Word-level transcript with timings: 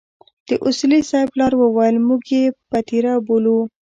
د 0.47 0.51
اصولي 0.67 0.99
صیب 1.09 1.27
پلار 1.33 1.53
وويل 1.57 1.95
موږ 2.07 2.23
يې 2.35 2.43
پتيره 2.69 3.13
بولو. 3.25 3.57